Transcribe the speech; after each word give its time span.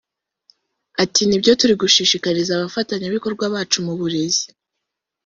Ati 1.03 1.21
“Ni 1.25 1.37
byo 1.41 1.51
turi 1.59 1.73
gushishikariza 1.81 2.51
abafatanya 2.53 3.07
bikorwa 3.15 3.45
bacu 3.53 3.77
mu 3.85 3.93
burezi 3.99 4.45